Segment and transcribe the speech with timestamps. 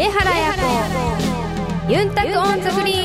[0.00, 0.54] 上原彩
[1.86, 1.92] 子。
[1.92, 2.98] ユンタクオンザフリー。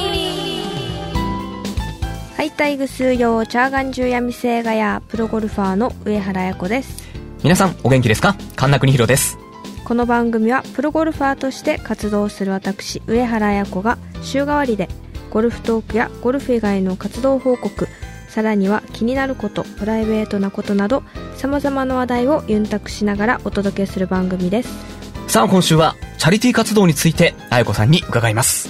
[2.37, 7.03] はいタイグス用チャーガンジュヤミセイガヤプロゴルファーの上原彩子です。
[7.43, 8.37] 皆さんお元気ですか？
[8.55, 9.37] 神田邦弘です。
[9.83, 14.87] この番組はプロゴルファーとして活動する私上原彩子が週替わりで
[15.31, 17.89] ゴルフトークやゴルフ以外の活動報告
[18.29, 21.03] さらには気になることプライベートなことなど
[21.35, 24.95] さまざまな話題をユンタクしながらお届けする番組です
[25.35, 28.69] さあ今週はチャリティー活動について彩子さんに伺います。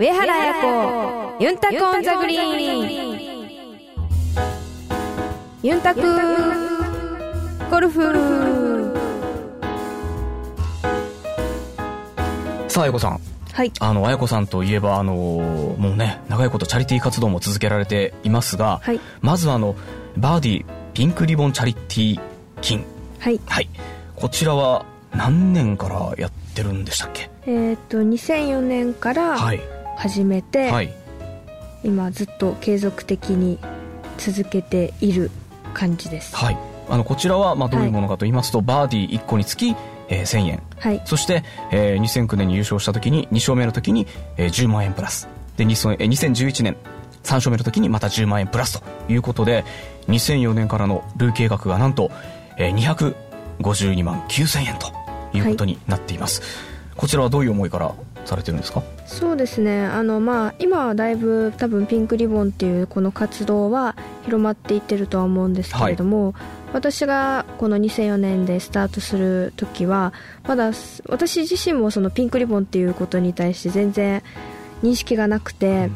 [0.00, 3.20] 上原彩子ユンタク on the green。
[5.62, 6.00] ユンタク
[7.70, 8.69] ゴルフ。
[12.80, 13.20] さあ彩子さん。
[13.52, 13.72] はい。
[13.80, 19.00] あの彩子さんといえばあのもうね長いことチャリティー活動も続けられていますが、はい。
[19.20, 19.76] まずあの
[20.16, 20.64] バーディー
[20.94, 22.20] ピンクリボンチャリティー
[22.62, 22.84] 金
[23.18, 23.40] はい。
[23.46, 23.68] はい。
[24.16, 27.30] こちらは何年からやってるんでしたっけ？
[27.46, 29.60] えっ、と2004年からはい。
[29.96, 30.90] 始めて、はい。
[31.84, 33.58] 今ずっと継続的に
[34.16, 35.30] 続けている
[35.74, 36.34] 感じです。
[36.34, 36.58] はい。
[36.88, 39.76] あのこちらはまあどういうものかと言いますと、バーディー1個につき、
[40.10, 40.62] えー1000円。
[40.78, 41.00] はい。
[41.06, 45.28] そして、えー2009年に優勝した時に2勝目の時に、えー10万円プラス。
[45.56, 46.76] で2000えー2011年
[47.22, 49.64] 3勝目の時にまた10万円プラスということで
[50.08, 52.10] 2004年からの累計額がなんと、
[52.56, 52.74] えー
[53.62, 54.92] 252万9000円と
[55.36, 56.42] いうことになっています、
[56.96, 58.82] こちらはどういう思いからされてるんですか？
[59.06, 59.84] そうですね。
[59.84, 66.34] あのまあ今はだいぶ多分ピンクリボンっていうこの活動は広まっていってるとは思うんですけれども、
[66.72, 70.12] 私がこの2004年でスタートする時は
[70.46, 70.72] まだ
[71.08, 74.22] 私自身もそのピンクリボンっていうことに対して全然
[74.82, 75.90] 認識がなくて、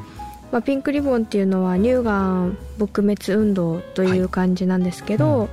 [0.50, 5.48] まあ、ピンクリボンっていうのは乳がん撲滅運動という感じなんですけど、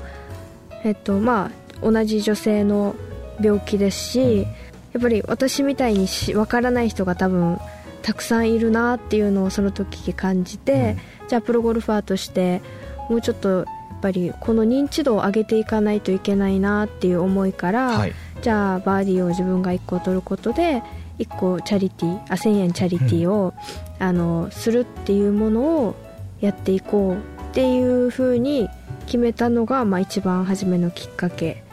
[0.83, 2.95] えっとまあ同じ女性の
[3.39, 7.59] 病気ですし、やっぱり私みたいにしわからない人が多分
[8.01, 12.61] たくさんいるなっていうのをその時感じて、じゃあプロゴルファーとして
[13.09, 13.65] もうちょっと
[14.01, 18.13] ぱりこの認知度を上げていかないといけないなっていう思いから、はい。
[18.41, 20.81] じゃあバーディーを自分が1個取ることで
[21.19, 23.53] 1個チャリティーあ1000円チャリティーを、
[23.99, 25.95] あのするっていうものを
[26.39, 27.15] やっていこう
[27.51, 28.67] っていうふうに
[29.05, 31.63] 決めたのが、まあ、一番初めのきっかけ、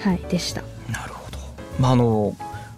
[0.00, 0.62] はい、でした。
[0.90, 1.38] なるほど。
[1.78, 2.34] まああの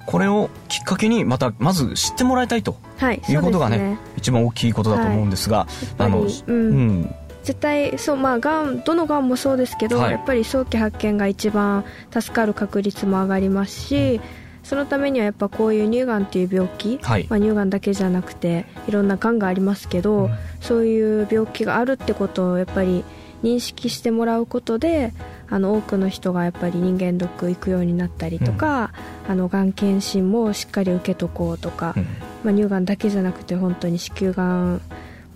[0.06, 6.12] これをきっかけにまたまず知ってもらいたいとはいいうことがねね一番大きいことだと思うんですが、やっぱり
[6.46, 6.54] うん。
[6.54, 7.14] うん
[7.48, 10.12] 絶対そうまあがんどのがんもそうですけど、はい。
[10.12, 14.20] やっぱり早期発見が一番助かる確率も上がりますし
[14.62, 17.26] そのためにはやっぱこういう乳がんっていう病気、はい。
[17.30, 20.30] まあ、乳がんだけじゃなくていろんながんがありますけど、うん。
[20.60, 23.02] そういう病気があるってことをやっぱり
[23.42, 25.14] 認識してもらうことで
[25.48, 28.92] あの多くの人がやっぱり人間ドック行くようになったりとか、
[29.26, 32.02] あのがん検診もしっかり受けとこうとか、うん。
[32.44, 34.82] まあ、乳がんだけじゃなくて本当に子宮がん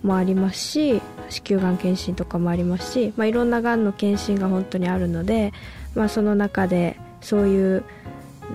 [0.03, 5.53] もありますし子宮がん検診とかもありますし、まあ、いろんながんの検診が本当にあるので、
[5.95, 7.83] まあ、その中でそういう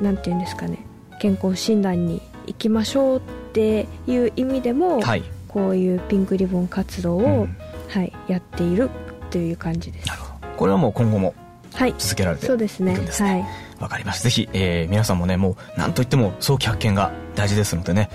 [0.03, 0.85] なんていうんですかね
[1.21, 3.21] 健康診断に行きましょうっ
[3.53, 5.23] ていう意味でも、はい。
[5.49, 7.57] こういうピンクリボン活動を、うん。
[7.89, 8.91] はい、やっている
[9.31, 10.09] という感じです。
[10.09, 10.49] なるほど。
[10.57, 11.35] これはもう今後も
[11.75, 11.95] はい。
[11.99, 12.95] 続けられていそうですね。
[12.95, 13.31] くんですね。
[13.31, 13.45] はい。
[13.81, 18.11] わかりましたぜひ、えー皆さんもねもう何といっても早期発見が大事ですのでね、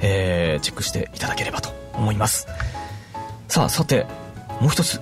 [0.00, 2.46] えーチェックしていただければと思います
[3.48, 4.06] さあさて
[4.60, 5.00] もう一つ。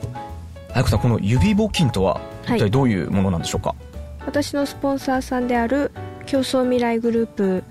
[0.72, 2.58] 彩子さんこの指募金とははい。
[2.58, 3.74] 一体どういうものなんでしょうか、
[4.24, 5.90] 私のスポンサーさんである
[6.26, 7.64] 競争未来グループ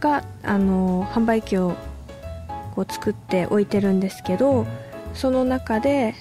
[0.00, 1.74] があの販売機を
[2.74, 4.66] こう作って置いてるんですけど
[5.14, 6.14] その中で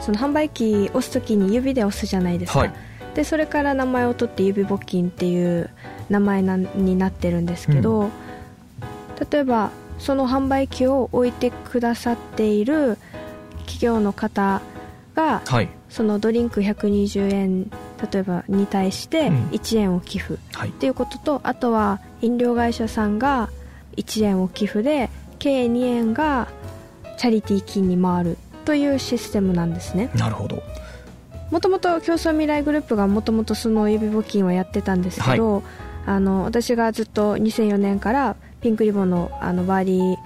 [0.00, 2.72] その販売機押す時に指で押すじゃないですか、はい。
[3.14, 5.68] でそれから名前を取って指募金っていう
[6.08, 8.10] 名前なんになってるんですけど、
[9.30, 12.98] 例えばその販売機を置いてくださっている
[13.62, 14.60] 企業の方
[15.14, 15.68] がはい。
[15.88, 17.70] そのドリンク120円
[18.12, 19.48] 例えばに対してうん。
[19.50, 20.70] 1円を寄付っはい。
[20.70, 23.50] ていうことと、あとは飲料会社さんが
[23.96, 26.48] 1円を寄付で計2円が
[27.18, 30.10] チャリティー金に回るというシステムなんですね。
[30.14, 30.62] なるほど。
[31.50, 35.62] もともと競争未来グループがもともとその指募金をやってたんですけど、
[36.06, 40.16] あの私がずっと2004年からピンクリボンのあのバーディー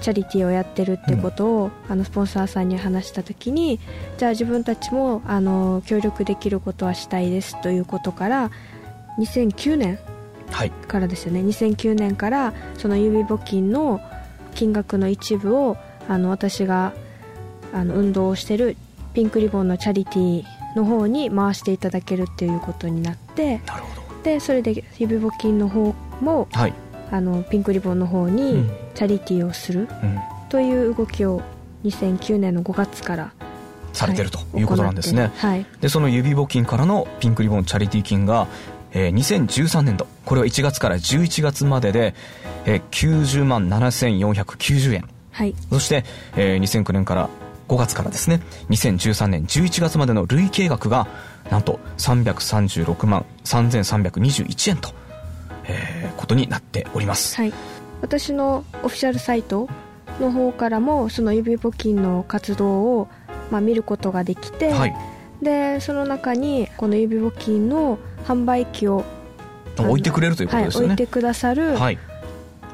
[0.00, 3.78] チャリティーをやってるってことを、あのスポンサーさんに話した時に
[4.18, 8.50] じゃあ自分たちもあの協力できることはしたいですということから
[9.18, 9.98] 2009年
[10.88, 14.00] からですよね、はい、2009年からその指募金の
[14.54, 15.76] 金額の一部を
[16.08, 16.92] あの私が
[17.72, 18.76] あの運動をしてる
[19.14, 20.44] ピンクリボンのチャリティー
[20.76, 24.22] の方に回していただけるっていうことになってなるほど。
[24.22, 26.74] でそれで指募金の方も、はい、
[27.10, 29.88] あのピンクリボンの方にチャリティーをする
[30.48, 31.42] という動きを
[31.84, 33.32] 2009年の5月から
[33.92, 38.46] されてるということなんですね、はい、でその指募金からのピンクリボンチャリティー金が、
[38.92, 40.06] えー、2013年度。
[40.24, 42.14] これは1月から11月までで、
[42.66, 46.04] えー、90万7490円、はい、そして、
[46.36, 47.28] えー、2009年から
[47.68, 48.40] 5月からですね。
[48.68, 51.08] 2013年11月までの累計額が
[51.50, 54.90] なんと336万3321円と、
[55.64, 57.52] えー、ことになっております、はい、
[58.02, 59.68] 私のオフィシャルサイト
[60.20, 63.08] の方からもその指募金の活動を、
[63.50, 64.94] まあ、見ることができて、はい、
[65.42, 69.04] でその中にこの指募金の販売機を
[69.76, 71.98] 置いてくれるということですよね、はい、置いてくださる、はい。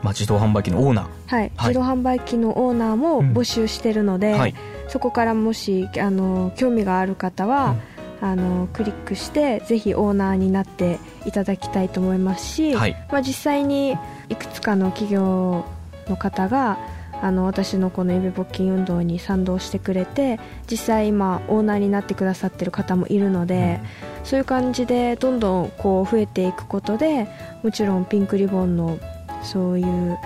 [0.03, 4.39] まあ、自動販売機のオーナー、はい、自動販売機のオーナーも募集してるので、うん。
[4.39, 4.55] はい、
[4.89, 13.97] そこからもしあの興味がある方は、うん、あのクリックしてぜひオーナーになっていただきたいと思いますし、はい、まあ、実際に
[14.29, 15.65] いくつかの企業
[16.09, 16.79] の方が
[17.23, 20.39] あの私のこの指募金運動に賛同してくれて
[20.71, 23.81] 実際今オーナーになってくださってる方もいるので、
[24.21, 27.27] うん、そういう感じでどんどんこう増えていくことで
[27.63, 28.99] もちろんピンクリボンの
[29.43, 30.19] そういう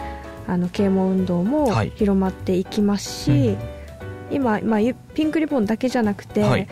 [0.48, 3.58] あの啓蒙運動も広まっていきますし、はいうん。
[4.32, 4.80] 今、まあ、
[5.14, 6.66] ピンクリボンだけじゃなくて、はい、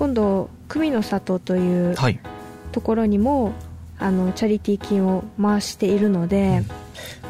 [0.00, 1.94] 今度久美の里という
[2.72, 3.54] ところにも、はい、
[3.98, 6.62] あのチャリティー金を回しているので、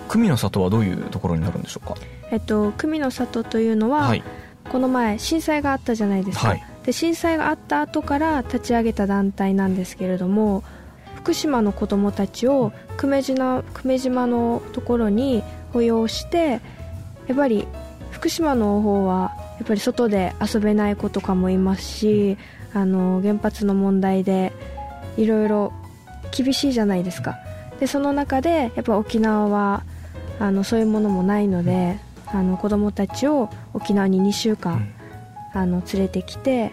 [0.08, 1.96] 久美の里はどういうところになるんでしょうか？
[2.30, 4.22] えっと久美の里というのは、はい、
[4.70, 6.56] この前震災があったじゃないですか、
[6.86, 10.62] で震災があった後から立ち上げた団体なんですけれども
[11.16, 15.42] 福島の子どもたちを久米島久米島のところに
[15.72, 16.60] 保養して
[17.26, 17.66] やっぱり
[18.12, 22.38] 福島の方はやっぱり外で遊べない子とかもいますし
[22.72, 24.52] あの原発の問題で
[25.16, 25.72] いろいろ
[26.30, 27.38] 厳しいじゃないですか。
[27.80, 29.84] でその中でやっぱ沖縄は
[30.38, 34.92] あのそういうものもないのであの子供たちを沖縄に2週間、
[35.52, 36.72] あの連れてきて、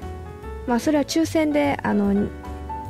[0.67, 2.27] まあ、それは抽選であの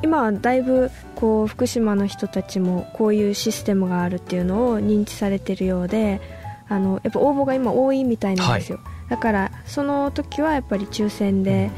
[0.04, 6.22] 今はだいぶこう福島の人たちもこういうシステムがあるっていうのを認知されてるようで
[6.68, 9.10] あのやっぱ応募が今多いみたいなんですよ、はい。
[9.12, 11.72] だからその時はやっぱり抽選で、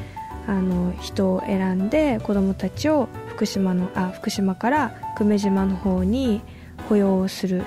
[0.48, 6.42] あの人を選んで子供たちを福島のあ福島から久米島の方に
[6.88, 7.64] 保養する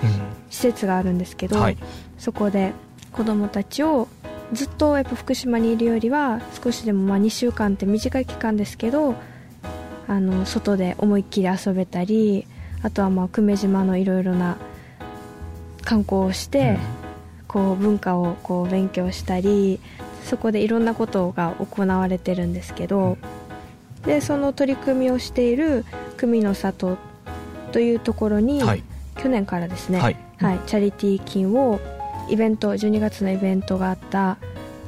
[0.51, 1.79] 施設があるんですけど、うんはい、
[2.19, 2.73] そこで
[3.13, 4.09] 子供たちを
[4.53, 9.15] ずっとやっぱ福島にいるよりは少しでもまあ2週間って短い期間ですけど
[10.09, 12.47] あの外で思いっきり遊べたり
[12.83, 14.57] あとはまあ久米島のいろいろな
[15.85, 17.03] 観光をして、うん。
[17.53, 19.79] こう文化をこう勉強したり
[20.25, 23.19] そこでいろんなことが行われてるんですけど
[24.05, 25.85] でその取り組みをしている
[26.17, 26.97] 久美の里
[27.73, 28.83] というところに、はい、
[29.17, 31.81] 去年からですね、はい、はい、チャリティー金を
[32.29, 34.39] イベント12月のイベントがあった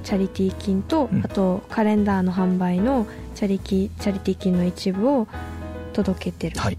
[0.05, 5.27] チャリティー金と、うん、あとカレンダーの販売のチャリキチャリティー金の一部を
[5.93, 6.79] 届けてる、はい、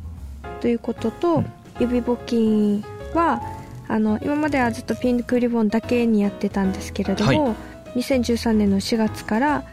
[0.62, 3.42] ということと、うん、指募金は
[3.88, 7.56] あの今まではずっとピンクリボンだけにやってたんですけれども、はい、
[7.96, 9.64] 2013年の4月から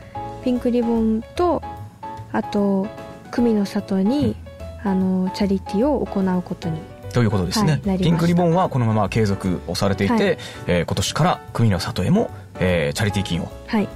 [0.44, 1.62] ピンクリボンと
[2.32, 2.86] あと
[3.30, 4.36] 久美の里に、
[4.84, 6.80] うん、あのチャリティーを行うことに
[7.12, 13.88] ということですね、はい、ピンクリボンはこのまま継続をされていて、はい、えー、今年から久美の里へも、えー、チャリティー金をね、はい。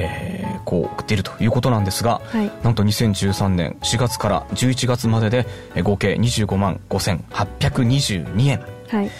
[0.00, 5.46] えー、こう送っているということなんですが、はい、なんと2013年4月から11月までで
[5.82, 9.10] 合計25万5822円、はい。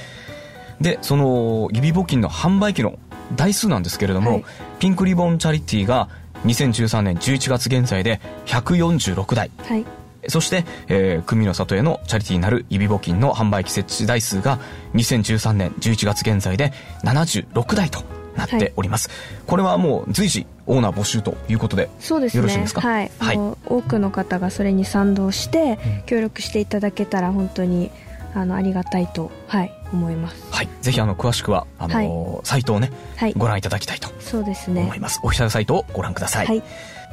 [0.80, 2.98] でその指募金の販売機の
[3.36, 4.44] 台数なんですけれども、はい、
[4.78, 6.08] ピンクリボンチャリティーが
[6.44, 9.84] 2013年11月現在で146台、はい、
[10.28, 14.58] そして、えー、組の里へのチャリティーになる指募金の販売機設置台数が
[14.94, 16.72] 2013年11月現在で
[17.04, 18.02] 76台と
[18.36, 22.38] なっております、はい、これはもう随時オーナー募集ということでそうですね。
[22.38, 22.80] よろしいですか？
[22.80, 27.90] はい、はい、多くの方がそれに賛同して協力していただけたら本当に
[28.34, 30.46] あのありがたいと、はい、思います。
[30.52, 34.82] はい、ぜひあの詳しくはあの、はい、サイトをね、はい、ご覧いただきたいとそうですね。
[34.82, 35.20] 思います。
[35.22, 36.46] オフィシャルサイトをご覧ください。
[36.46, 36.62] はい、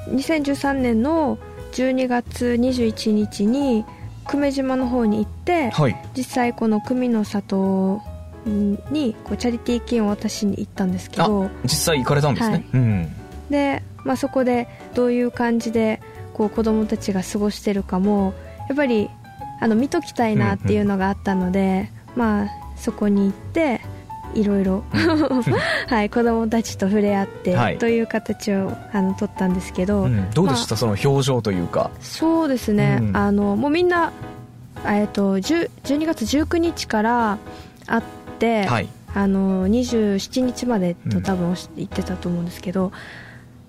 [0.09, 1.37] 2013年の
[1.71, 3.85] 12月21日に
[4.27, 8.01] 久米島の方に行って、はい、実際この久美の里
[8.45, 13.15] にこうチャリティー金を渡しに行ったんですけど実際行かれたんですね、はい、うん、
[13.49, 16.01] で、まあ、そこでどういう感じで
[16.33, 18.33] こう子供たちが過ごしてるかも
[18.67, 19.09] やっぱり
[19.65, 23.81] あの見ときたいなっていうのがあったので、まあそこに行って
[24.35, 24.83] いろいろ、
[25.89, 27.79] はい、子供たちと触れ合って、はい。
[27.79, 30.29] という形をあの取ったんですけど、うん。
[30.35, 31.89] どうでした、まあその表情というか。
[31.99, 33.17] そうですね、うん。
[33.17, 34.11] あのもうみんな、
[34.85, 37.39] えっと10 12月19日から
[37.87, 38.03] 会っ
[38.37, 38.87] て、はい。
[39.15, 41.11] あの27日までうん。
[41.11, 42.91] と多分言ってたと思うんですけど、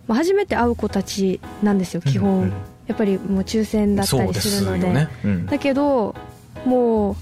[0.08, 2.52] まあ、初めて会う子たちなんですよ基本、うんうん
[2.86, 4.86] やっぱりもう抽選だったりすするので。
[4.86, 5.46] よね、うん。
[5.46, 6.14] だけど
[6.64, 7.16] もう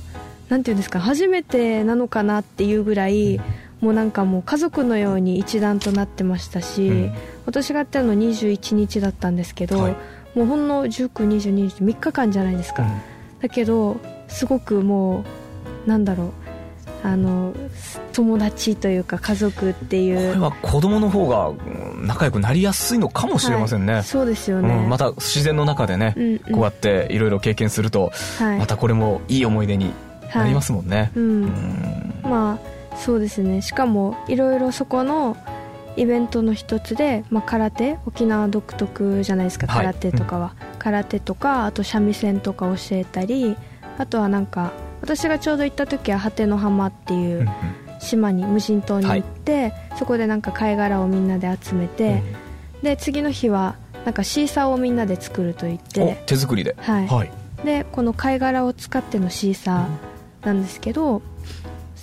[0.49, 3.41] なんていうんですか初めてなのかなっていうぐらい、
[3.81, 7.15] もうなんかもう家族のように一段となってましたし、うん。
[7.47, 9.97] 私がやったの21日だったんですけど、はい。
[10.35, 13.01] もうほんの1922日3日間じゃないですか、うん。
[13.41, 13.97] だけど
[14.29, 15.25] すごくも
[15.87, 16.44] うなんだろう
[17.05, 17.55] あの
[18.15, 26.39] 友達というか家族っていこうれは子供の方がうん仲良くなりやすいのかもしれませんね、はいそうですよね、うん、また自然の中でね、うんうん。
[26.39, 28.59] こうやっていろいろ経験すると、はい。
[28.59, 29.93] またこれもいい思い出に
[30.35, 31.45] なりますもんね、うん。
[31.45, 32.21] うん。
[32.23, 32.59] ま
[32.93, 33.61] あそうですね。
[33.61, 35.37] しかもいろいろそこの
[35.97, 39.87] イベントの一つで、まあ、空手沖縄独特じゃないですかはい。
[39.87, 43.57] 空手とかは、空手とかあと三味線とか教えたり
[43.99, 44.73] あとはなんか
[45.05, 47.49] 私がちょうど行った時は果ての浜っていううん
[48.01, 52.23] 島に無人島に行って、そこでなんか貝殻をみんなで集めて、
[52.83, 56.77] で次の日はなんかシーサーをみんなで作ると言っおて手作りで。
[56.79, 57.07] はい。
[57.07, 57.31] はい。
[57.65, 61.23] でこの貝殻を使ってのシーサーなんですけど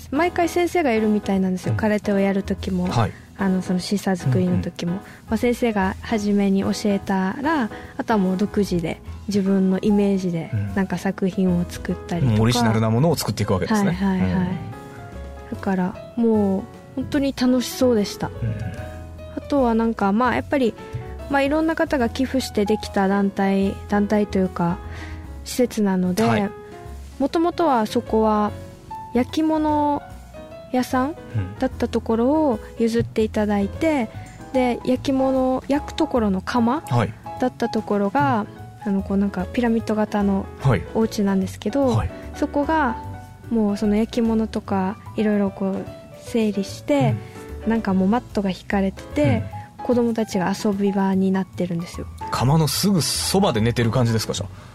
[0.10, 1.77] 毎回先生がいるみたいなんですよ、うん。
[1.77, 3.12] 空手をやる時も、はい
[3.42, 10.76] あのそのシーサー作りの時も、まあ、先生が初めに教えたらあとはもう独自で自分のイメージでうん。
[10.76, 13.92] なんか作品を作ったりとか、もうオリジナルなものを作っていくわけですね。
[13.94, 14.48] はいはいはい、
[15.52, 16.64] だからもう
[16.96, 18.28] 本当に楽しそうでした。
[18.28, 18.34] うん。
[18.36, 18.92] うん
[19.36, 20.74] あとはなんかまあやっぱり、
[21.30, 24.78] まあ、いろんな方が寄付してできた団体団体というか
[25.46, 26.42] 施設なのはい。
[26.42, 26.50] で
[27.20, 28.52] もともとはそこは
[29.14, 30.02] 焼き物
[30.72, 31.16] 屋さんうん。
[31.60, 34.10] だったところを譲っていただいて
[34.54, 37.13] で焼き物を焼くところの窯はい。
[37.40, 38.46] だったところが
[38.84, 40.84] あのこうなんかピラミッド型のはい。
[40.94, 42.12] お家なんですけど、はい。
[42.36, 42.96] そこが
[43.50, 45.86] もうその焼き物とかいろいろこう
[46.24, 47.16] 整理して、
[47.68, 49.44] なんかもうマットが引かれてて、
[49.84, 52.08] 子供たちが遊び場になってるんですよ。
[52.32, 54.71] 窯のすぐそばで寝てる感じですかじゃあ？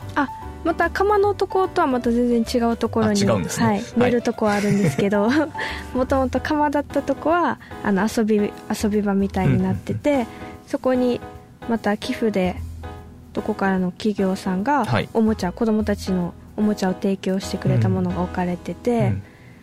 [0.66, 3.32] また窯のところとはまた全然違うところにね。
[3.32, 5.28] はいはい、寝るとこはあるんですけど
[5.94, 10.26] もともと窯だったとこはあの遊び遊び場みたいになってて、
[10.66, 11.20] そこに
[11.68, 12.56] また寄付で
[13.32, 15.08] どこからの企業さんがはい。
[15.14, 19.22] おもちゃ、子供たちのおもちゃを提供してくれたものが置かれてて、うん。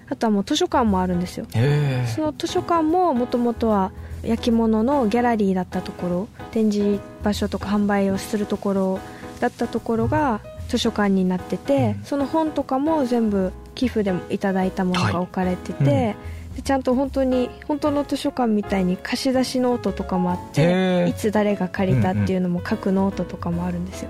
[0.10, 1.46] あとはもう図書館もあるんですよ。
[1.54, 3.92] へその図書館ももともとは
[4.24, 9.00] 焼き物のギャラリーだったところ展示場所とか販売をするところ
[9.42, 10.40] だったところが
[10.74, 12.04] 図書館になってて、うん。
[12.04, 15.14] その本とかも全部寄付でもいただいたものはい。
[15.14, 16.16] が置かれてて、
[16.52, 16.56] うん。
[16.56, 24.10] でちゃんと本当に本当の図書館みたいに貸し出しノートとかもあっていつ誰が借りたっていうのも書くノートとかもあるんですよ。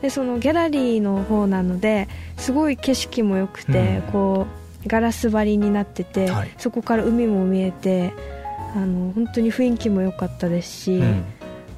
[0.00, 4.12] でそのギャラリーの方なのですごい景色も良くて、うん。
[4.12, 4.46] こ
[4.84, 6.54] うガラス張りになってて、はい。
[6.56, 8.14] そこから海も見えて
[8.74, 11.24] あの本当に雰囲気も良かったですし、うん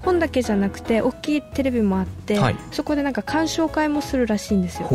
[0.03, 2.57] 本だけじゃなくて大きいテレビもあって、はい。
[2.73, 4.89] そこでなんか鑑賞会もするらしいんですよ。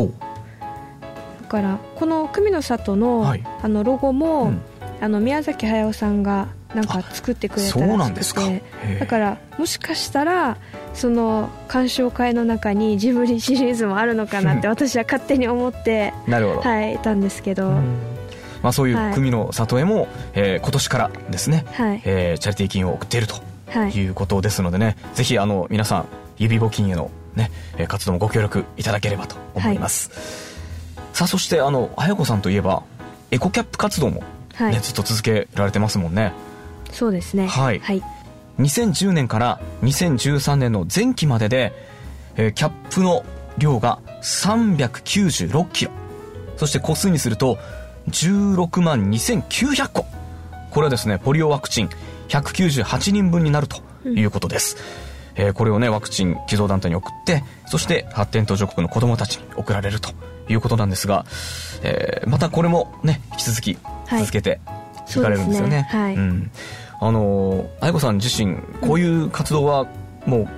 [1.42, 3.44] だからこの久美の里の,、はい。
[3.62, 4.60] あのロゴも、うん。
[5.00, 8.42] あの宮崎駿さんがなんか作ってくれたらしくんですか？
[8.44, 10.56] へてーだからもしかしたら
[10.94, 17.98] その鑑賞会の中にジブリシリーズもあるのかなって 私は勝手に思ってなるほど、はいいたんですけど、うん。
[18.62, 19.14] まあ、そういうはい。
[19.14, 22.00] 組の里へも、えー今年からですね、はい。
[22.06, 23.34] えーチャリティー金を送っていると。
[23.34, 23.40] は
[23.88, 23.92] い。
[23.92, 26.06] いうことですのでね、ぜひあの皆さん
[26.38, 30.10] 指募金への、ね、えー活動もご協力いただければと思います、
[31.12, 32.82] さあそしてあの綾子さんといえば
[33.30, 34.80] エコキャップ活動も、ねはい。
[34.80, 36.32] ずっと続けられてますもんね。
[36.90, 37.46] そうですね。
[37.46, 37.80] はい。
[37.80, 38.02] はい。
[38.58, 41.72] 2010年から2013年の前期までで、
[42.36, 43.24] えーキャップの
[43.58, 45.90] 量が396キロ。
[46.56, 47.58] そして個数にすると
[48.10, 50.06] 16万2900個
[50.70, 51.90] これはですねポリオワクチン
[52.28, 54.76] 198人分になるということです、
[55.34, 60.10] えーこれをねワクチン寄贈団体に送ってそして発展途上国の子どもたちに送られると
[60.48, 61.26] いうことなんですが、
[61.82, 64.20] えーまたこれもね引き続きはい。
[64.20, 64.60] 続けて
[65.10, 66.00] いかれるんですよね,、そうですね。
[66.02, 66.14] はい。
[66.14, 66.50] うん。
[67.00, 69.86] あのー愛子さん自身こういう活動は
[70.24, 70.48] もう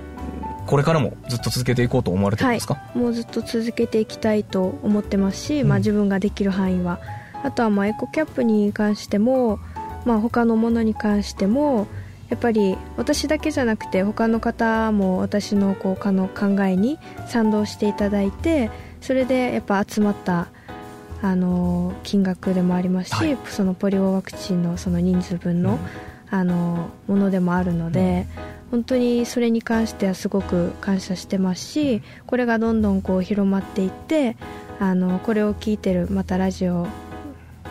[0.65, 6.99] これからもずっと続けていこうと思われてるんですか、もうずっと続けていきたいと思ってますし、まあ、うん自分ができる範囲は。
[7.43, 9.59] あとはまあエコキャップに関しても、
[10.05, 11.87] まあ、他のものに関しても
[12.29, 18.69] やっぱり私だけじゃなくて他の方も私のこうかの考えに賛同していただいて
[19.01, 20.47] それでやっぱ集まった
[21.21, 23.37] あの金額でもありますし、はい。
[23.45, 25.79] そのポリオワクチンのその人数分の,、うん。
[26.29, 28.25] あのものでもあるので、
[28.71, 34.37] 本当にそれに関してはすごく感謝してますしこれがどんどんこう広まっていって
[34.79, 36.87] あのこれを聞いてるまたラジオ「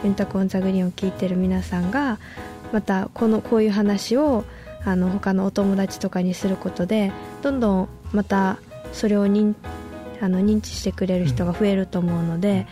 [0.05, 2.19] ユンタクオン・ザ・グリーン」を聞いてる皆さんが
[2.73, 4.45] またこのこういう話を
[4.85, 7.13] あの他のお友達とかにすることで
[7.43, 8.59] どんどんまた
[8.93, 9.55] それを認
[10.21, 12.67] あの認知してくれる人が増えると思うので、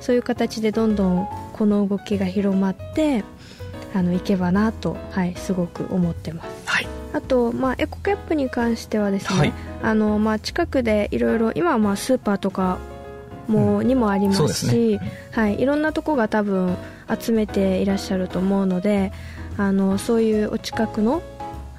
[0.00, 3.22] そういう形でどんどんこの動きが広まって
[3.94, 6.48] あのいけばなと、はい、すごく思ってます。
[6.64, 12.78] はいあと、まあ、エコキャップに関してはですね、はいあのまあ、近くでいろいろ今はまあスーパーとか
[13.48, 15.00] も、にもありますすし
[15.32, 16.76] はい、いろんなとこが多分
[17.18, 19.12] 集めていらっしゃると思うので
[19.56, 21.22] あのそういうお近くの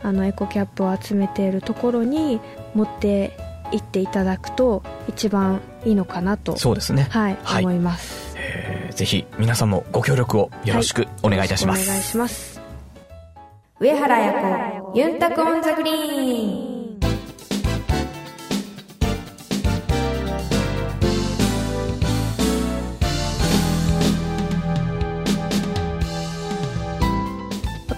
[0.01, 2.39] あのエコキャップを集めているところに
[2.73, 3.37] 持って
[3.71, 7.63] 行っていただくと一番いいのかなと、そうですね、はいはい。
[7.63, 8.35] 思います。
[8.37, 12.61] えーぜひ皆さんもご協力をよろしくお願いいたします、よろくお願いします。
[13.79, 16.68] 上原彩子ユンタクオンザグリーン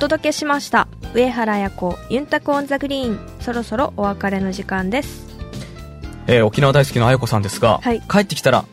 [0.02, 0.88] 届けしました。
[1.14, 3.20] 上原彩子ユンタク on the green。
[3.40, 5.28] そろそろお別れの時間です。
[6.26, 8.02] えー沖縄大好きな彩子さんですが、はい。
[8.10, 8.66] 帰ってきたら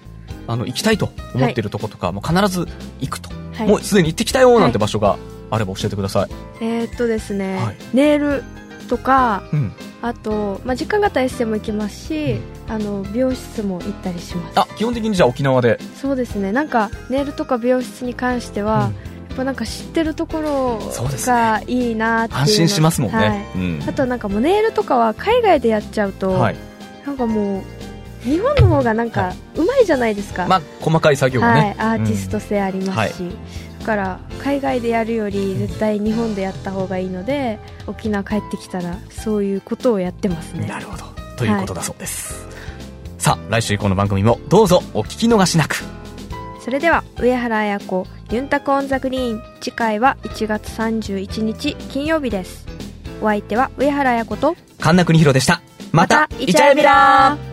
[0.46, 2.66] あの行きたいと思っているとことか、もう必ず
[3.00, 3.68] 行くと、はい。
[3.68, 5.18] もうすでに行ってきたよなんて場所が
[5.50, 6.30] あれば教えてください、
[6.62, 7.76] えーっとですね、はい。
[7.92, 8.42] ネイル
[8.88, 12.38] とかうん、あと、まあ、時間があったらエステも行きますし、
[12.70, 14.60] あの美容室も行ったりします。
[14.60, 16.52] あ基本的にじゃあ沖縄で、そうですね。
[16.52, 18.90] なんかネイルとか美容室に関しては、
[19.38, 20.78] ぱなんか知ってるところ
[21.24, 23.46] がいいなっていうの安心しますもんね、はい。
[23.54, 23.84] うん。
[23.88, 26.56] あとなんかもうネイルとかは海外でやっちゃうと、はい。
[27.06, 31.62] なんかもう日本の方がなんかうまいじゃないですか、まあ細かい作業がはい。
[31.62, 33.32] ね、、アーティスト性ありますし、う
[33.80, 40.66] だから海外でやるより絶対日本でやった方がいいので沖縄帰ってきたらそういうことをやってますね。
[40.66, 41.04] なるほど。
[41.36, 42.48] ということだそうです、
[43.16, 45.76] さあ来週以降の番組もどうぞお聞き逃しなく
[46.68, 49.42] それでは上原綾子ユンタクオンザグリーン。
[49.58, 52.66] 次回は1月31日金曜日です。
[53.22, 55.62] お相手は上原綾子と神田邦弘でした。
[55.92, 57.38] またイチャイビラ。
[57.42, 57.47] ー